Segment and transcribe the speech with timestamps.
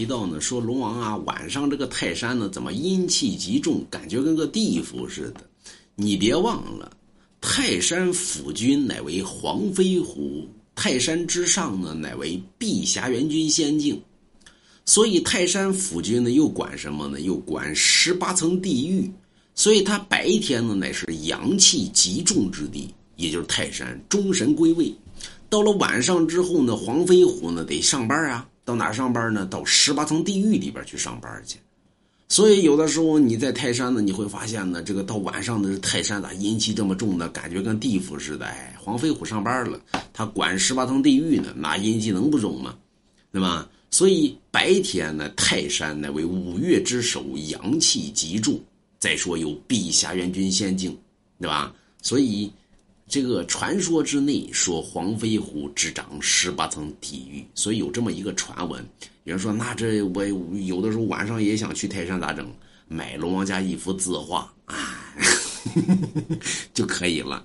[0.00, 5.42] 提到呢，说龙王啊，晚上这个泰山呢，怎么阴气极重，感觉跟个地府似的。
[5.94, 6.90] 你别忘了，
[7.38, 14.00] 泰山府君乃为黄飞虎，泰山之上呢，乃为碧霞元君仙境。
[14.86, 17.20] 所以泰山府君呢，又管什么呢？
[17.20, 19.12] 又管十八层地狱。
[19.54, 24.90] 所以他白天呢，乃是阳气极重之地，也就是泰山终神归位。
[25.50, 29.44] 到了晚上之后呢，黄飞虎呢得上班啊，到哪上班呢？
[29.44, 31.58] 到十八层地狱里边去上班去。
[32.28, 37.28] 所以有的时候你在泰山呢，你会发现呢，这个到晚上的泰山咋阴气这么重呢？
[37.30, 38.46] 感觉跟地府似的。
[38.46, 39.80] 哎，黄飞虎上班了，
[40.12, 42.76] 他管十八层地狱呢，那阴气能不重吗？
[43.32, 43.68] 对吧？
[43.90, 48.56] 所以白天呢，泰山乃为五岳之首，阳气极重。
[49.00, 50.96] 再说有碧霞元君仙境，
[51.40, 51.74] 对吧？
[52.02, 52.48] 所以。
[53.10, 58.88] 这个传说之内说黄飞虎执掌十八层地狱，所以有这么一个传闻。
[59.24, 62.48] 有人说，那这我有的时候晚上也想去泰山咋整？
[62.86, 65.12] 买龙王家一幅字画啊，
[66.72, 67.44] 就可以了。